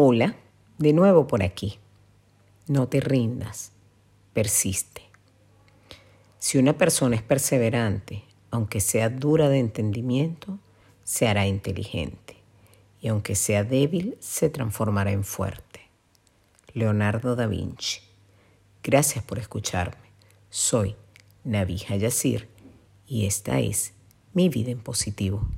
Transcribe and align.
Hola, 0.00 0.36
de 0.78 0.92
nuevo 0.92 1.26
por 1.26 1.42
aquí. 1.42 1.80
No 2.68 2.86
te 2.86 3.00
rindas, 3.00 3.72
persiste. 4.32 5.02
Si 6.38 6.56
una 6.56 6.78
persona 6.78 7.16
es 7.16 7.22
perseverante, 7.22 8.22
aunque 8.52 8.78
sea 8.78 9.08
dura 9.08 9.48
de 9.48 9.58
entendimiento, 9.58 10.60
se 11.02 11.26
hará 11.26 11.48
inteligente, 11.48 12.36
y 13.00 13.08
aunque 13.08 13.34
sea 13.34 13.64
débil, 13.64 14.16
se 14.20 14.48
transformará 14.48 15.10
en 15.10 15.24
fuerte. 15.24 15.80
Leonardo 16.74 17.34
da 17.34 17.48
Vinci. 17.48 17.98
Gracias 18.84 19.24
por 19.24 19.40
escucharme. 19.40 20.12
Soy 20.48 20.94
Navija 21.42 21.96
Yacir 21.96 22.46
y 23.04 23.26
esta 23.26 23.58
es 23.58 23.94
Mi 24.32 24.48
Vida 24.48 24.70
en 24.70 24.78
Positivo. 24.78 25.48